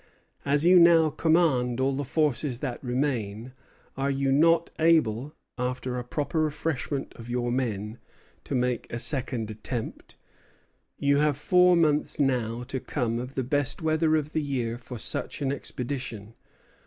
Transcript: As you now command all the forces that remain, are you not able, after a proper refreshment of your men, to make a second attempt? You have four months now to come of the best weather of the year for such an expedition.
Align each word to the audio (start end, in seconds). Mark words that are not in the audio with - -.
As 0.45 0.65
you 0.65 0.79
now 0.79 1.11
command 1.11 1.79
all 1.79 1.95
the 1.95 2.03
forces 2.03 2.57
that 2.57 2.83
remain, 2.83 3.53
are 3.95 4.09
you 4.09 4.31
not 4.31 4.71
able, 4.79 5.35
after 5.59 5.99
a 5.99 6.03
proper 6.03 6.41
refreshment 6.41 7.13
of 7.17 7.29
your 7.29 7.51
men, 7.51 7.99
to 8.45 8.55
make 8.55 8.91
a 8.91 8.97
second 8.97 9.51
attempt? 9.51 10.15
You 10.97 11.17
have 11.17 11.37
four 11.37 11.75
months 11.75 12.19
now 12.19 12.63
to 12.63 12.79
come 12.79 13.19
of 13.19 13.35
the 13.35 13.43
best 13.43 13.83
weather 13.83 14.15
of 14.15 14.33
the 14.33 14.41
year 14.41 14.79
for 14.79 14.97
such 14.97 15.39
an 15.39 15.51
expedition. 15.51 16.33